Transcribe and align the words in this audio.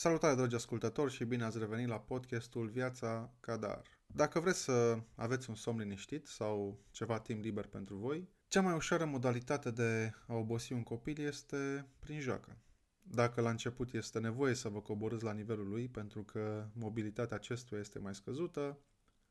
Salutare, 0.00 0.34
dragi 0.34 0.54
ascultători, 0.54 1.12
și 1.12 1.24
bine 1.24 1.44
ați 1.44 1.58
revenit 1.58 1.88
la 1.88 2.00
podcastul 2.00 2.68
Viața 2.68 3.32
Cadar. 3.40 3.82
Dacă 4.06 4.40
vreți 4.40 4.62
să 4.62 4.98
aveți 5.14 5.50
un 5.50 5.54
somn 5.56 5.78
liniștit 5.78 6.26
sau 6.26 6.78
ceva 6.90 7.18
timp 7.18 7.42
liber 7.42 7.66
pentru 7.66 7.96
voi, 7.96 8.28
cea 8.48 8.60
mai 8.60 8.74
ușoară 8.74 9.04
modalitate 9.04 9.70
de 9.70 10.12
a 10.26 10.34
obosi 10.34 10.72
un 10.72 10.82
copil 10.82 11.18
este 11.18 11.86
prin 11.98 12.20
joacă. 12.20 12.56
Dacă 13.02 13.40
la 13.40 13.50
început 13.50 13.92
este 13.92 14.18
nevoie 14.18 14.54
să 14.54 14.68
vă 14.68 14.80
coborâți 14.80 15.24
la 15.24 15.32
nivelul 15.32 15.68
lui 15.68 15.88
pentru 15.88 16.22
că 16.22 16.68
mobilitatea 16.72 17.36
acestuia 17.36 17.80
este 17.80 17.98
mai 17.98 18.14
scăzută, 18.14 18.78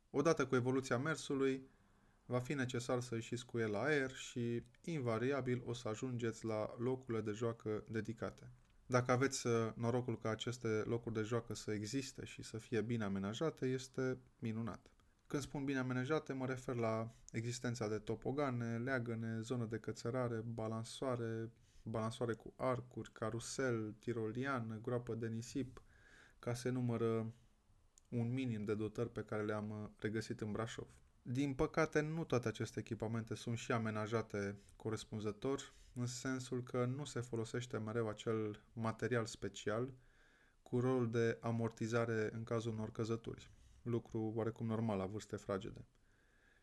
odată 0.10 0.46
cu 0.46 0.56
evoluția 0.56 0.98
mersului, 0.98 1.70
va 2.26 2.40
fi 2.40 2.54
necesar 2.54 3.00
să 3.00 3.16
ieșiți 3.16 3.46
cu 3.46 3.58
el 3.58 3.72
la 3.72 3.82
aer 3.82 4.12
și, 4.12 4.64
invariabil, 4.84 5.62
o 5.66 5.74
să 5.74 5.88
ajungeți 5.88 6.46
la 6.46 6.76
locurile 6.78 7.22
de 7.22 7.32
joacă 7.32 7.84
dedicate. 7.88 8.52
Dacă 8.92 9.12
aveți 9.12 9.48
uh, 9.48 9.54
norocul 9.76 10.18
ca 10.18 10.30
aceste 10.30 10.68
locuri 10.68 11.14
de 11.14 11.22
joacă 11.22 11.54
să 11.54 11.72
existe 11.72 12.26
și 12.26 12.44
să 12.44 12.58
fie 12.58 12.82
bine 12.82 13.04
amenajate, 13.04 13.66
este 13.66 14.18
minunat. 14.40 14.88
Când 15.28 15.42
spun 15.42 15.66
bine 15.66 15.80
amenajate, 15.80 16.34
mă 16.34 16.46
refer 16.46 16.76
la 16.76 17.12
existența 17.32 17.88
de 17.88 17.98
topogane, 17.98 18.78
leagăne, 18.78 19.42
zonă 19.42 19.66
de 19.66 19.78
cățărare, 19.78 20.36
balansoare, 20.36 21.52
balansoare 21.84 22.34
cu 22.34 22.54
arcuri, 22.58 23.12
carusel, 23.12 23.96
tirolian, 24.00 24.80
groapă 24.82 25.16
de 25.16 25.28
nisip, 25.28 25.82
ca 26.40 26.54
se 26.54 26.70
numără 26.70 27.34
un 28.10 28.34
minim 28.34 28.64
de 28.64 28.76
dotări 28.76 29.12
pe 29.12 29.24
care 29.24 29.44
le-am 29.44 29.70
uh, 29.70 29.90
regăsit 30.00 30.42
în 30.42 30.52
Brașov. 30.52 30.88
Din 31.32 31.54
păcate, 31.54 32.02
nu 32.02 32.24
toate 32.24 32.48
aceste 32.48 32.80
echipamente 32.80 33.36
sunt 33.36 33.58
și 33.58 33.72
amenajate 33.72 34.60
corespunzător, 34.76 35.74
în 35.94 36.06
sensul 36.06 36.64
că 36.64 36.86
nu 36.86 37.06
se 37.06 37.20
folosește 37.20 37.78
mereu 37.78 38.08
acel 38.08 38.64
material 38.74 39.26
special 39.26 39.94
cu 40.62 40.80
rol 40.80 41.10
de 41.10 41.38
amortizare 41.42 42.30
în 42.34 42.44
cazul 42.44 42.74
unor 42.74 42.92
căzături, 42.92 43.52
lucru 43.82 44.32
oarecum 44.36 44.66
normal 44.66 44.98
la 44.98 45.06
vârste 45.06 45.36
fragede. 45.36 45.86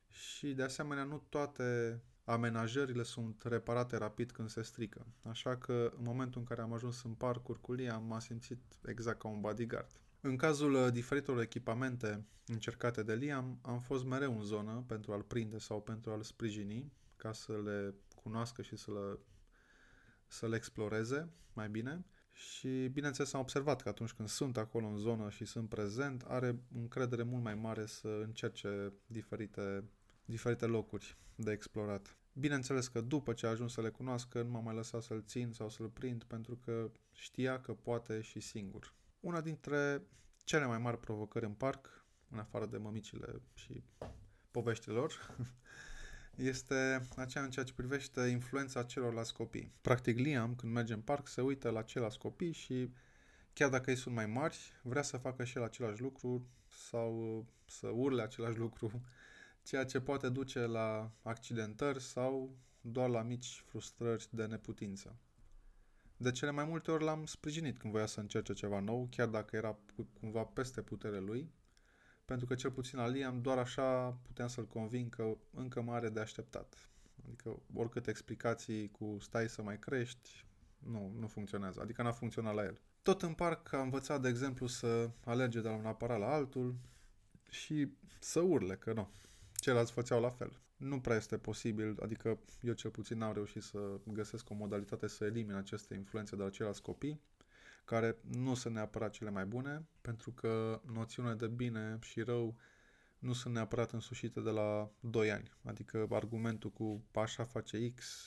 Și 0.09 0.53
de 0.55 0.63
asemenea, 0.63 1.05
nu 1.05 1.19
toate 1.29 2.01
amenajările 2.25 3.03
sunt 3.03 3.43
reparate 3.43 3.97
rapid 3.97 4.31
când 4.31 4.49
se 4.49 4.63
strică, 4.63 5.07
așa 5.23 5.57
că 5.57 5.93
în 5.97 6.05
momentul 6.05 6.41
în 6.41 6.47
care 6.47 6.61
am 6.61 6.73
ajuns 6.73 7.03
în 7.03 7.15
parcuri 7.15 7.61
cu 7.61 7.73
Liam 7.73 8.05
m-am 8.05 8.19
simțit 8.19 8.61
exact 8.87 9.19
ca 9.19 9.29
un 9.29 9.41
bodyguard. 9.41 10.01
În 10.29 10.37
cazul 10.37 10.75
uh, 10.75 10.93
diferitelor 10.93 11.41
echipamente 11.41 12.25
încercate 12.47 13.03
de 13.03 13.15
Liam, 13.15 13.59
am 13.63 13.81
fost 13.81 14.05
mereu 14.05 14.37
în 14.37 14.43
zonă 14.43 14.85
pentru 14.87 15.13
a-l 15.13 15.23
prinde 15.23 15.59
sau 15.59 15.83
pentru 15.83 16.11
a-l 16.11 16.23
sprijini, 16.23 16.93
ca 17.17 17.33
să 17.33 17.53
le 17.65 17.95
cunoască 18.23 18.63
și 18.63 18.77
să 18.77 18.91
le, 18.91 19.19
să 20.27 20.49
le 20.49 20.57
exploreze 20.57 21.29
mai 21.53 21.69
bine. 21.69 22.05
Și 22.33 22.89
bineînțeles 22.89 23.33
am 23.33 23.41
observat 23.41 23.83
că 23.83 23.89
atunci 23.89 24.13
când 24.13 24.29
sunt 24.29 24.57
acolo 24.57 24.87
în 24.87 24.97
zonă 24.97 25.31
și 25.31 25.45
sunt 25.45 25.69
prezent, 25.69 26.23
are 26.23 26.59
încredere 26.75 27.23
mult 27.23 27.43
mai 27.43 27.55
mare 27.55 27.87
să 27.87 28.09
încerce 28.25 28.93
diferite, 29.07 29.85
diferite 30.25 30.67
locuri 30.67 31.17
de 31.35 31.53
explorat. 31.53 32.17
Bineînțeles 32.33 32.89
că 32.89 33.01
după 33.01 33.33
ce 33.33 33.47
a 33.47 33.51
ajuns 33.51 33.73
să 33.73 33.81
le 33.81 33.89
cunoască, 33.89 34.43
nu 34.43 34.51
m-am 34.51 34.65
mai 34.65 34.75
lăsat 34.75 35.03
să-l 35.03 35.23
țin 35.27 35.53
sau 35.53 35.69
să-l 35.69 35.89
prind 35.89 36.25
pentru 36.25 36.57
că 36.57 36.91
știa 37.13 37.61
că 37.61 37.75
poate 37.75 38.21
și 38.21 38.41
singur. 38.41 38.95
Una 39.21 39.41
dintre 39.41 40.03
cele 40.45 40.67
mai 40.67 40.79
mari 40.79 41.01
provocări 41.01 41.45
în 41.45 41.55
parc, 41.55 42.05
în 42.31 42.39
afară 42.39 42.67
de 42.67 42.77
mămicile 42.77 43.43
și 43.55 43.83
poveștilor, 44.51 45.37
este 46.37 47.07
aceea 47.17 47.45
în 47.45 47.51
ceea 47.51 47.65
ce 47.65 47.73
privește 47.73 48.21
influența 48.21 48.83
celorlalți 48.83 49.35
copii. 49.35 49.73
Practic, 49.81 50.19
Liam, 50.19 50.55
când 50.55 50.73
merge 50.73 50.93
în 50.93 51.01
parc, 51.01 51.27
se 51.27 51.41
uită 51.41 51.71
la 51.71 51.83
ceilalți 51.83 52.19
copii 52.19 52.53
și 52.53 52.93
chiar 53.53 53.69
dacă 53.69 53.91
ei 53.91 53.97
sunt 53.97 54.15
mai 54.15 54.27
mari, 54.27 54.59
vrea 54.83 55.03
să 55.03 55.17
facă 55.17 55.45
și 55.45 55.57
el 55.57 55.63
același 55.63 56.01
lucru 56.01 56.47
sau 56.69 57.45
să 57.67 57.87
urle 57.87 58.23
același 58.23 58.59
lucru, 58.59 59.01
ceea 59.69 59.85
ce 59.85 60.01
poate 60.01 60.29
duce 60.29 60.59
la 60.59 61.11
accidentări 61.23 62.03
sau 62.03 62.57
doar 62.81 63.09
la 63.09 63.23
mici 63.23 63.63
frustrări 63.67 64.29
de 64.31 64.47
neputință. 64.47 65.17
De 66.17 66.31
cele 66.31 66.51
mai 66.51 66.65
multe 66.65 66.91
ori 66.91 67.05
l-am 67.05 67.25
sprijinit 67.25 67.79
când 67.79 67.93
voia 67.93 68.07
să 68.07 68.21
încerce 68.21 68.53
ceva 68.53 68.81
nou, 68.81 69.09
chiar 69.11 69.29
dacă 69.29 69.57
era 69.57 69.79
cumva 70.21 70.45
peste 70.45 70.83
puterea 70.83 71.21
lui, 71.21 71.53
pentru 72.25 72.47
că 72.47 72.55
cel 72.55 72.71
puțin 72.71 72.99
la 72.99 73.09
Liam 73.09 73.41
doar 73.41 73.59
așa 73.59 74.19
puteam 74.23 74.49
să-l 74.49 74.67
convin 74.67 75.09
că 75.09 75.37
încă 75.55 75.81
mai 75.81 75.97
are 75.97 76.09
de 76.09 76.21
așteptat. 76.21 76.91
Adică 77.27 77.63
oricâte 77.75 78.11
explicații 78.11 78.91
cu 78.91 79.17
stai 79.21 79.49
să 79.49 79.63
mai 79.63 79.79
crești, 79.79 80.45
nu, 80.79 81.13
nu 81.19 81.27
funcționează. 81.27 81.81
Adică 81.81 82.03
n-a 82.03 82.13
funcționat 82.13 82.55
la 82.55 82.65
el. 82.65 82.81
Tot 83.03 83.23
în 83.23 83.35
parc 83.35 83.73
a 83.73 83.81
învățat, 83.81 84.21
de 84.21 84.29
exemplu, 84.29 84.67
să 84.67 85.11
alerge 85.25 85.61
de 85.61 85.69
la 85.69 85.75
un 85.75 85.87
aparat 85.87 86.19
la 86.19 86.33
altul 86.33 86.77
și 87.51 87.93
să 88.19 88.41
urle, 88.41 88.77
că 88.77 88.93
nu. 88.93 89.11
Ceilalți 89.55 89.93
făceau 89.93 90.21
la 90.21 90.31
fel 90.31 90.61
nu 90.77 91.01
prea 91.01 91.17
este 91.17 91.39
posibil, 91.39 91.97
adică 92.03 92.39
eu 92.61 92.73
cel 92.73 92.91
puțin 92.91 93.19
n-am 93.19 93.33
reușit 93.33 93.63
să 93.63 94.01
găsesc 94.05 94.51
o 94.51 94.55
modalitate 94.55 95.07
să 95.07 95.25
elimin 95.25 95.55
aceste 95.55 95.95
influențe 95.95 96.37
de 96.37 96.43
la 96.43 96.51
ceilalți 96.51 96.83
copii, 96.83 97.21
care 97.85 98.17
nu 98.23 98.55
sunt 98.55 98.75
neapărat 98.75 99.11
cele 99.11 99.31
mai 99.31 99.47
bune, 99.47 99.87
pentru 100.01 100.31
că 100.33 100.81
noțiunile 100.93 101.35
de 101.35 101.47
bine 101.47 101.99
și 102.01 102.23
rău 102.23 102.57
nu 103.19 103.33
sunt 103.33 103.55
neapărat 103.55 103.93
însușite 103.93 104.41
de 104.41 104.51
la 104.51 104.91
2 105.01 105.31
ani. 105.31 105.53
Adică 105.65 106.07
argumentul 106.11 106.71
cu 106.71 107.05
așa 107.13 107.45
face 107.45 107.93
X 107.95 108.27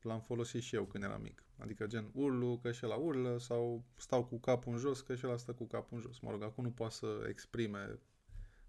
l-am 0.00 0.20
folosit 0.20 0.62
și 0.62 0.74
eu 0.74 0.84
când 0.84 1.04
eram 1.04 1.22
mic. 1.22 1.44
Adică 1.58 1.86
gen 1.86 2.10
urlu 2.12 2.58
că 2.62 2.72
și 2.72 2.84
la 2.84 2.94
urlă 2.94 3.38
sau 3.38 3.84
stau 3.96 4.24
cu 4.24 4.38
capul 4.38 4.72
în 4.72 4.78
jos 4.78 5.00
că 5.00 5.14
și 5.14 5.24
la 5.24 5.36
stă 5.36 5.52
cu 5.52 5.66
capul 5.66 5.96
în 5.96 6.02
jos. 6.02 6.18
Mă 6.18 6.30
rog, 6.30 6.42
acum 6.42 6.64
nu 6.64 6.70
poate 6.70 6.94
să 6.94 7.26
exprime 7.28 7.98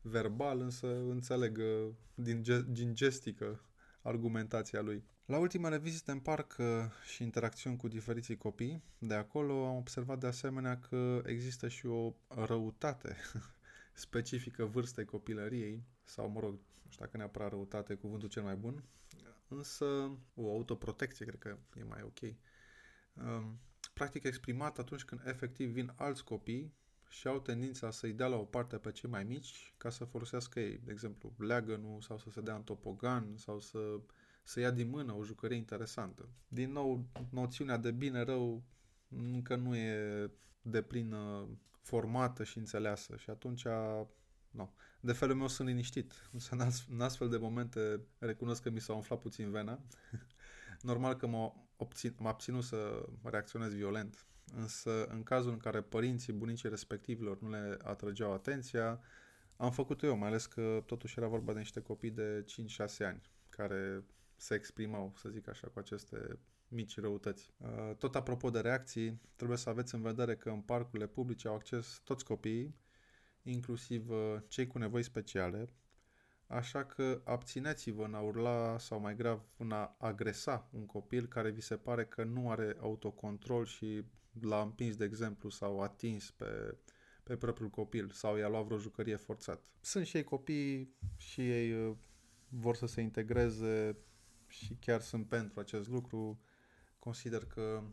verbal, 0.02 0.60
însă 0.60 0.88
înțeleg 0.88 1.58
uh, 1.58 1.94
din, 2.16 2.44
ge- 2.44 2.66
din 2.68 2.96
gestică 2.96 3.62
argumentația 4.02 4.82
lui. 4.82 5.04
La 5.26 5.38
ultimele 5.38 5.78
vizite 5.78 6.12
în 6.12 6.20
parc 6.20 6.56
uh, 6.60 6.66
și 7.06 7.24
interacțiuni 7.24 7.78
cu 7.78 7.88
diferiții 7.88 8.38
copii, 8.38 8.84
de 8.98 9.14
acolo 9.14 9.68
am 9.68 9.76
observat 9.76 10.20
de 10.20 10.28
asemenea 10.28 10.80
că 10.80 11.22
există 11.26 11.68
și 11.68 11.86
o 11.86 12.14
răutate 12.28 13.16
specifică 13.94 14.66
vârstei 14.66 15.06
copilăriei, 15.06 15.84
sau 16.04 16.30
mă 16.30 16.40
rog, 16.40 16.52
nu 16.52 16.92
știu 16.92 17.06
dacă 17.06 17.18
neapărat 17.18 17.50
răutate 17.50 17.94
cuvântul 17.94 18.30
cel 18.30 18.44
mai 18.44 18.56
bun, 18.56 18.84
însă 19.48 19.86
o 20.36 20.52
autoprotecție 20.52 21.26
cred 21.26 21.40
că 21.40 21.58
e 21.80 21.84
mai 21.84 22.02
ok. 22.02 22.20
Um, 23.14 23.60
practic 23.94 24.24
exprimat 24.24 24.78
atunci 24.78 25.04
când 25.04 25.22
efectiv 25.26 25.70
vin 25.70 25.94
alți 25.96 26.24
copii 26.24 26.74
și 27.10 27.28
au 27.28 27.40
tendința 27.40 27.92
să-i 27.92 28.14
dea 28.14 28.28
la 28.28 28.36
o 28.36 28.44
parte 28.44 28.78
pe 28.78 28.92
cei 28.92 29.10
mai 29.10 29.24
mici 29.24 29.74
ca 29.78 29.90
să 29.90 30.06
folosească 30.06 30.60
ei, 30.60 30.78
de 30.84 30.92
exemplu, 30.92 31.34
leagănul 31.38 32.02
sau 32.02 32.18
să 32.18 32.30
se 32.30 32.42
dea 32.42 32.56
în 32.56 32.64
topogan 32.64 33.34
sau 33.38 33.60
să, 33.60 33.80
să 34.44 34.60
ia 34.60 34.72
din 34.72 34.90
mână 34.90 35.14
o 35.14 35.24
jucărie 35.24 35.58
interesantă. 35.58 36.30
Din 36.48 36.72
nou, 36.72 37.06
noțiunea 37.30 37.78
de 37.78 37.92
bine-rău 37.92 38.64
încă 39.10 39.56
nu 39.56 39.76
e 39.76 40.32
de 40.62 40.82
plină 40.82 41.48
formată 41.82 42.44
și 42.44 42.58
înțeleasă 42.58 43.16
și 43.16 43.30
atunci 43.30 43.64
no. 44.50 44.70
De 45.00 45.14
felul 45.14 45.36
meu 45.36 45.48
sunt 45.48 45.68
liniștit. 45.68 46.30
Însă 46.32 46.56
în, 46.56 46.70
în 46.90 47.02
astfel 47.02 47.30
de 47.30 47.38
momente 47.38 48.02
recunosc 48.18 48.62
că 48.62 48.70
mi 48.70 48.82
s-a 48.82 48.94
umflat 48.94 49.20
puțin 49.20 49.52
vena. 49.52 49.80
Normal 50.82 51.16
că 51.16 51.28
m-a, 51.28 51.68
obțin, 51.76 52.16
m-a 52.20 52.30
abținut 52.30 52.64
să 52.64 53.06
reacționez 53.24 53.74
violent 53.74 54.26
Însă, 54.56 55.06
în 55.06 55.24
cazul 55.24 55.52
în 55.52 55.58
care 55.58 55.82
părinții, 55.82 56.34
bunicii 56.34 56.70
respectivilor 56.70 57.40
nu 57.42 57.50
le 57.50 57.78
atrăgeau 57.84 58.34
atenția, 58.34 59.02
am 59.58 59.72
făcut 59.72 60.02
eu, 60.04 60.18
mai 60.18 60.28
ales 60.28 60.46
că 60.46 60.84
totuși 60.86 61.20
era 61.20 61.28
vorba 61.28 61.54
de 61.54 61.60
niște 61.60 61.82
copii 61.82 62.12
de 62.12 62.46
5-6 63.02 63.06
ani, 63.06 63.22
care 63.50 64.04
se 64.36 64.56
exprimau, 64.56 65.14
să 65.16 65.30
zic 65.30 65.48
așa, 65.48 65.68
cu 65.68 65.80
aceste 65.80 66.40
mici 66.68 67.00
răutăți. 67.00 67.54
Uh, 67.58 67.96
tot 67.98 68.16
apropo 68.16 68.50
de 68.50 68.60
reacții, 68.60 69.22
trebuie 69.36 69.58
să 69.58 69.70
aveți 69.70 69.96
în 69.96 70.02
vedere 70.02 70.36
că 70.36 70.50
în 70.50 70.62
parcurile 70.62 71.08
publice 71.08 71.48
au 71.48 71.56
acces 71.56 72.02
toți 72.04 72.26
copiii, 72.26 72.76
inclusiv 73.44 74.10
uh, 74.10 74.36
cei 74.48 74.68
cu 74.68 74.78
nevoi 74.78 75.04
speciale, 75.04 75.70
așa 76.48 76.86
că 76.86 77.22
abțineți-vă 77.24 78.04
în 78.04 78.14
a 78.14 78.20
urla 78.20 78.78
sau 78.78 79.00
mai 79.00 79.16
grav 79.16 79.42
în 79.58 79.72
a 79.72 79.96
agresa 79.98 80.70
un 80.72 80.86
copil 80.86 81.28
care 81.28 81.50
vi 81.50 81.62
se 81.62 81.76
pare 81.76 82.06
că 82.06 82.24
nu 82.24 82.50
are 82.52 82.78
autocontrol 82.80 83.66
și 83.66 84.04
l-a 84.42 84.62
împins, 84.62 84.96
de 84.96 85.06
exemplu, 85.06 85.50
sau 85.50 85.82
atins 85.82 86.32
pe, 86.32 86.78
pe 87.24 87.38
propriul 87.38 87.70
copil 87.70 88.10
sau 88.10 88.38
i-a 88.38 88.48
luat 88.48 88.66
vreo 88.66 88.78
jucărie 88.78 89.16
forțat. 89.16 89.66
Sunt 89.82 90.06
și 90.06 90.18
ei 90.18 90.24
copii 90.24 90.96
și 91.18 91.50
ei 91.52 91.74
uh, 91.74 91.96
vor 92.50 92.76
să 92.76 92.86
se 92.86 93.02
integreze 93.02 93.98
și 94.48 94.76
chiar 94.76 95.02
sunt 95.02 95.28
pentru 95.28 95.60
acest 95.60 95.88
lucru. 95.88 96.40
Consider 97.00 97.46
că 97.46 97.84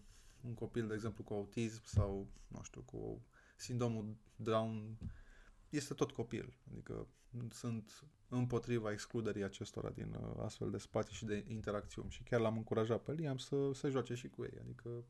un 0.41 0.55
copil, 0.55 0.87
de 0.87 0.95
exemplu, 0.95 1.25
cu 1.25 1.35
autism 1.35 1.83
sau, 1.85 2.27
nu 2.49 2.63
știu, 2.63 2.81
cu 2.81 3.27
sindromul 3.57 4.17
Down 4.37 4.99
este 5.77 5.95
tot 5.95 6.11
copil. 6.11 6.57
Adică 6.71 7.07
sunt 7.51 8.05
împotriva 8.29 8.93
excluderii 8.93 9.45
acestora 9.45 9.91
din 9.91 10.15
uh, 10.21 10.43
astfel 10.45 10.71
de 10.71 10.79
spații 10.79 11.15
și 11.15 11.25
de 11.25 11.45
interacțiuni. 11.49 12.11
Și 12.11 12.23
chiar 12.23 12.41
l-am 12.41 12.57
încurajat 12.57 13.03
pe 13.03 13.13
Liam 13.13 13.37
să 13.37 13.71
se 13.75 13.89
joace 13.89 14.15
și 14.15 14.29
cu 14.29 14.43
ei. 14.43 14.59
Adică 14.61 15.05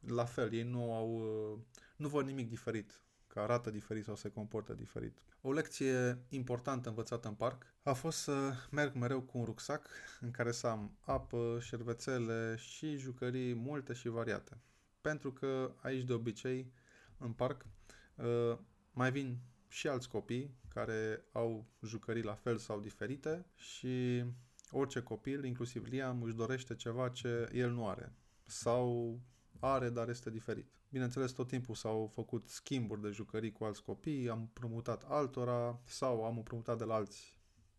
la 0.00 0.24
fel, 0.24 0.52
ei 0.52 0.62
nu 0.62 0.94
au, 0.94 1.14
uh, 1.52 1.58
nu 1.96 2.08
văd 2.08 2.26
nimic 2.26 2.48
diferit, 2.48 3.02
că 3.26 3.40
arată 3.40 3.70
diferit 3.70 4.04
sau 4.04 4.16
se 4.16 4.30
comportă 4.30 4.74
diferit. 4.74 5.22
O 5.40 5.52
lecție 5.52 6.18
importantă 6.28 6.88
învățată 6.88 7.28
în 7.28 7.34
parc 7.34 7.66
a 7.82 7.92
fost 7.92 8.18
să 8.18 8.52
merg 8.70 8.94
mereu 8.94 9.20
cu 9.20 9.38
un 9.38 9.44
rucsac 9.44 9.88
în 10.20 10.30
care 10.30 10.52
să 10.52 10.66
am 10.66 10.96
apă, 11.00 11.58
șervețele 11.60 12.56
și 12.56 12.96
jucării 12.96 13.54
multe 13.54 13.92
și 13.92 14.08
variate. 14.08 14.58
Pentru 15.00 15.32
că 15.32 15.74
aici 15.82 16.04
de 16.04 16.12
obicei, 16.12 16.72
în 17.18 17.32
parc, 17.32 17.66
uh, 18.14 18.58
mai 18.92 19.12
vin 19.12 19.38
și 19.70 19.88
alți 19.88 20.08
copii 20.08 20.54
care 20.68 21.24
au 21.32 21.66
jucării 21.82 22.22
la 22.22 22.34
fel 22.34 22.56
sau 22.56 22.80
diferite 22.80 23.46
și 23.54 24.24
orice 24.70 25.02
copil, 25.02 25.44
inclusiv 25.44 25.84
Liam, 25.84 26.22
își 26.22 26.34
dorește 26.34 26.74
ceva 26.74 27.08
ce 27.08 27.48
el 27.52 27.70
nu 27.70 27.88
are 27.88 28.12
sau 28.44 29.20
are, 29.60 29.90
dar 29.90 30.08
este 30.08 30.30
diferit. 30.30 30.70
Bineînțeles, 30.88 31.32
tot 31.32 31.48
timpul 31.48 31.74
s-au 31.74 32.10
făcut 32.14 32.48
schimburi 32.48 33.00
de 33.00 33.10
jucării 33.10 33.52
cu 33.52 33.64
alți 33.64 33.82
copii, 33.82 34.30
am 34.30 34.50
promutat 34.52 35.04
altora 35.08 35.80
sau 35.84 36.24
am 36.24 36.36
împrumutat 36.36 36.78
de 36.78 36.84
la 36.84 36.94
alți 36.94 37.38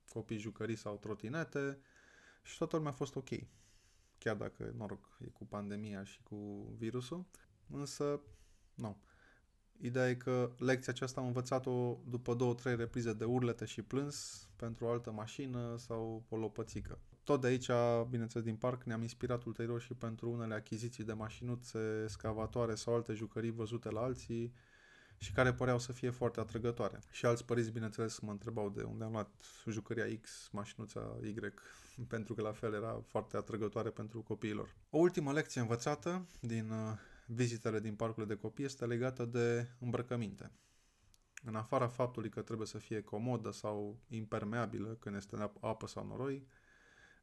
copii 0.09 0.37
jucării 0.37 0.75
sau 0.75 0.97
trotinete 0.97 1.79
și 2.43 2.57
totul 2.57 2.79
mi-a 2.79 2.91
fost 2.91 3.15
ok. 3.15 3.29
Chiar 4.17 4.35
dacă, 4.35 4.73
noroc, 4.75 5.17
e 5.19 5.27
cu 5.27 5.45
pandemia 5.45 6.03
și 6.03 6.21
cu 6.23 6.35
virusul, 6.77 7.25
însă, 7.69 8.21
nu. 8.73 9.01
Ideea 9.81 10.09
e 10.09 10.13
că 10.15 10.51
lecția 10.57 10.93
aceasta 10.93 11.21
am 11.21 11.27
învățat-o 11.27 11.97
după 12.09 12.33
două, 12.33 12.53
trei 12.53 12.75
reprize 12.75 13.13
de 13.13 13.23
urlete 13.23 13.65
și 13.65 13.81
plâns 13.81 14.47
pentru 14.55 14.85
o 14.85 14.89
altă 14.89 15.11
mașină 15.11 15.75
sau 15.77 16.23
o 16.29 16.37
lopățică. 16.37 16.99
Tot 17.23 17.41
de 17.41 17.47
aici, 17.47 17.69
bineînțeles, 18.09 18.45
din 18.45 18.55
parc, 18.55 18.83
ne-am 18.83 19.01
inspirat 19.01 19.43
ulterior 19.43 19.81
și 19.81 19.93
pentru 19.93 20.29
unele 20.29 20.53
achiziții 20.53 21.03
de 21.03 21.13
mașinuțe, 21.13 22.07
scavatoare 22.07 22.75
sau 22.75 22.93
alte 22.95 23.13
jucării 23.13 23.51
văzute 23.51 23.89
la 23.89 24.01
alții 24.01 24.53
și 25.17 25.31
care 25.31 25.53
păreau 25.53 25.79
să 25.79 25.91
fie 25.91 26.09
foarte 26.09 26.39
atrăgătoare. 26.39 26.99
Și 27.11 27.25
alți 27.25 27.45
părinți, 27.45 27.71
bineînțeles, 27.71 28.19
mă 28.19 28.31
întrebau 28.31 28.69
de 28.69 28.81
unde 28.81 29.03
am 29.03 29.11
luat 29.11 29.29
jucăria 29.69 30.05
X, 30.21 30.49
mașinuța 30.51 31.17
Y, 31.23 31.33
pentru 32.13 32.33
că 32.33 32.41
la 32.41 32.51
fel 32.51 32.73
era 32.73 33.03
foarte 33.07 33.37
atrăgătoare 33.37 33.89
pentru 33.89 34.21
copiilor. 34.21 34.75
O 34.89 34.97
ultimă 34.97 35.31
lecție 35.31 35.61
învățată 35.61 36.25
din 36.39 36.69
uh, 36.69 36.97
vizitele 37.33 37.79
din 37.79 37.95
parcurile 37.95 38.33
de 38.33 38.39
copii 38.39 38.65
este 38.65 38.85
legată 38.85 39.25
de 39.25 39.67
îmbrăcăminte. 39.79 40.51
În 41.43 41.55
afara 41.55 41.87
faptului 41.87 42.29
că 42.29 42.41
trebuie 42.41 42.67
să 42.67 42.77
fie 42.77 43.01
comodă 43.01 43.51
sau 43.51 43.99
impermeabilă 44.07 44.97
când 44.99 45.15
este 45.15 45.35
în 45.35 45.49
apă 45.59 45.87
sau 45.87 46.05
noroi, 46.05 46.47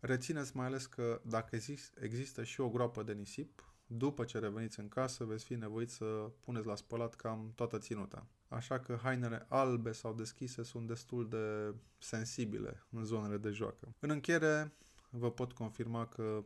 rețineți 0.00 0.56
mai 0.56 0.66
ales 0.66 0.86
că 0.86 1.20
dacă 1.24 1.58
există 2.00 2.44
și 2.44 2.60
o 2.60 2.70
groapă 2.70 3.02
de 3.02 3.12
nisip, 3.12 3.72
după 3.86 4.24
ce 4.24 4.38
reveniți 4.38 4.80
în 4.80 4.88
casă 4.88 5.24
veți 5.24 5.44
fi 5.44 5.54
nevoiți 5.54 5.94
să 5.94 6.30
puneți 6.40 6.66
la 6.66 6.74
spălat 6.74 7.14
cam 7.14 7.52
toată 7.54 7.78
ținuta. 7.78 8.26
Așa 8.48 8.80
că 8.80 8.98
hainele 9.02 9.46
albe 9.48 9.92
sau 9.92 10.14
deschise 10.14 10.62
sunt 10.62 10.86
destul 10.86 11.28
de 11.28 11.74
sensibile 11.98 12.86
în 12.90 13.04
zonele 13.04 13.36
de 13.36 13.50
joacă. 13.50 13.94
În 13.98 14.10
încheiere, 14.10 14.76
vă 15.10 15.30
pot 15.30 15.52
confirma 15.52 16.06
că 16.06 16.44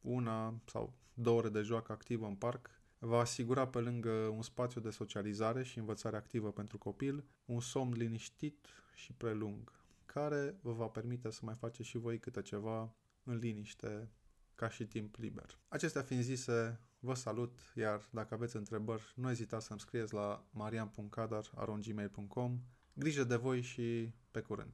una 0.00 0.60
sau 0.66 0.98
două 1.14 1.38
ore 1.38 1.48
de 1.48 1.60
joacă 1.60 1.92
activă 1.92 2.26
în 2.26 2.34
parc 2.34 2.79
va 3.02 3.18
asigura 3.18 3.66
pe 3.66 3.78
lângă 3.78 4.10
un 4.10 4.42
spațiu 4.42 4.80
de 4.80 4.90
socializare 4.90 5.62
și 5.62 5.78
învățare 5.78 6.16
activă 6.16 6.52
pentru 6.52 6.78
copil, 6.78 7.24
un 7.44 7.60
somn 7.60 7.92
liniștit 7.92 8.66
și 8.94 9.12
prelung, 9.12 9.72
care 10.06 10.58
vă 10.62 10.72
va 10.72 10.86
permite 10.86 11.30
să 11.30 11.40
mai 11.42 11.54
faceți 11.54 11.88
și 11.88 11.98
voi 11.98 12.18
câte 12.18 12.42
ceva 12.42 12.94
în 13.22 13.36
liniște 13.36 14.10
ca 14.54 14.68
și 14.68 14.86
timp 14.86 15.16
liber. 15.16 15.58
Acestea 15.68 16.02
fiind 16.02 16.22
zise, 16.22 16.80
vă 16.98 17.14
salut, 17.14 17.58
iar 17.74 18.08
dacă 18.10 18.34
aveți 18.34 18.56
întrebări, 18.56 19.12
nu 19.14 19.30
ezitați 19.30 19.66
să-mi 19.66 19.80
scrieți 19.80 20.14
la 20.14 20.44
marian.cadar.gmail.com 20.50 22.60
Grijă 22.92 23.24
de 23.24 23.36
voi 23.36 23.60
și 23.60 24.14
pe 24.30 24.40
curând! 24.40 24.72